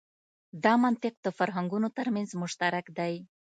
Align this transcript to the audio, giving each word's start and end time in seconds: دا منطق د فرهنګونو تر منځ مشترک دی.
دا 0.63 0.73
منطق 0.83 1.13
د 1.21 1.27
فرهنګونو 1.37 1.87
تر 1.97 2.07
منځ 2.15 2.29
مشترک 2.41 2.85
دی. 2.97 3.13